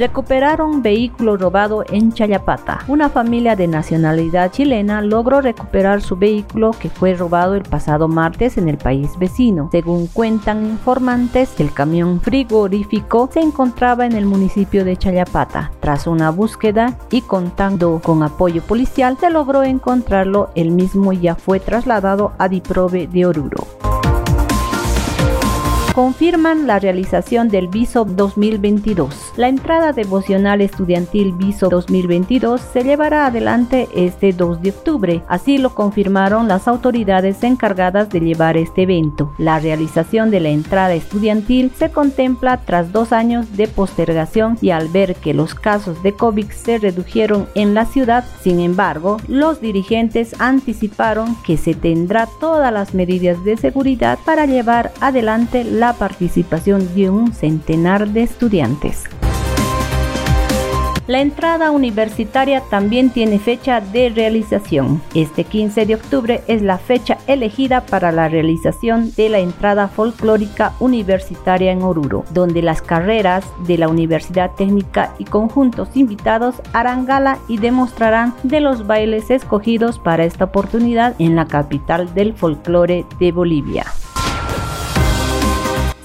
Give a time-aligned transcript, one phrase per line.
[0.00, 2.80] recuperaron vehículo robado en Chayapata.
[2.88, 8.56] Una familia de nacionalidad chilena logró recuperar su vehículo que fue robado el pasado martes
[8.56, 9.68] en el país vecino.
[9.70, 15.70] Según cuentan informantes, el camión frigorífico se encontraba en el municipio de Chayapata.
[15.80, 20.48] Tras una búsqueda y contando con apoyo policial, se logró encontrarlo.
[20.54, 23.66] El mismo ya fue trasladado a Diprobe de Oruro
[26.20, 29.32] confirman la realización del Viso 2022.
[29.38, 35.74] La entrada devocional estudiantil Viso 2022 se llevará adelante este 2 de octubre, así lo
[35.74, 39.32] confirmaron las autoridades encargadas de llevar este evento.
[39.38, 44.88] La realización de la entrada estudiantil se contempla tras dos años de postergación y al
[44.88, 50.38] ver que los casos de COVID se redujeron en la ciudad, sin embargo, los dirigentes
[50.38, 56.92] anticiparon que se tendrá todas las medidas de seguridad para llevar adelante la la participación
[56.96, 59.04] de un centenar de estudiantes.
[61.06, 65.00] La entrada universitaria también tiene fecha de realización.
[65.14, 70.72] Este 15 de octubre es la fecha elegida para la realización de la entrada folclórica
[70.80, 77.38] universitaria en Oruro, donde las carreras de la Universidad Técnica y conjuntos invitados harán gala
[77.48, 83.32] y demostrarán de los bailes escogidos para esta oportunidad en la capital del folclore de
[83.32, 83.84] Bolivia.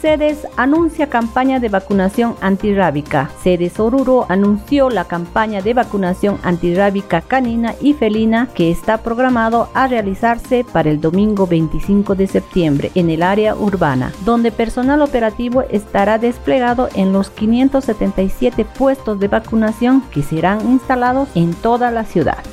[0.05, 3.31] CEDES anuncia campaña de vacunación antirrábica.
[3.41, 9.87] CEDES Oruro anunció la campaña de vacunación antirrábica canina y felina que está programado a
[9.87, 16.19] realizarse para el domingo 25 de septiembre en el área urbana, donde personal operativo estará
[16.19, 22.43] desplegado en los 577 puestos de vacunación que serán instalados en toda la ciudad.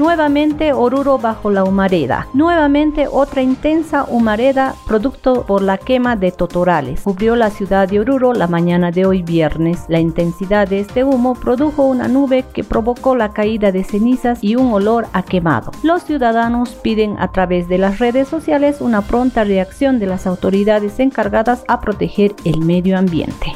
[0.00, 2.26] Nuevamente Oruro bajo la humareda.
[2.32, 7.02] Nuevamente otra intensa humareda producto por la quema de totorales.
[7.02, 9.84] Cubrió la ciudad de Oruro la mañana de hoy viernes.
[9.88, 14.56] La intensidad de este humo produjo una nube que provocó la caída de cenizas y
[14.56, 15.70] un olor a quemado.
[15.82, 20.98] Los ciudadanos piden a través de las redes sociales una pronta reacción de las autoridades
[20.98, 23.52] encargadas a proteger el medio ambiente.